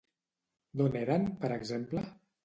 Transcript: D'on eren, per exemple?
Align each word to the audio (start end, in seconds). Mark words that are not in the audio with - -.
D'on 0.79 0.95
eren, 1.01 1.27
per 1.43 1.51
exemple? 1.57 2.05